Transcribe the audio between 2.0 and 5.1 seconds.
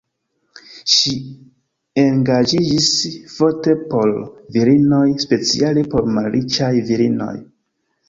engaĝiĝis forte por virinoj,